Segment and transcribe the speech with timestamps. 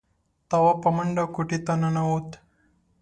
[0.49, 2.29] تواب په منډه کوټې ته ننوت.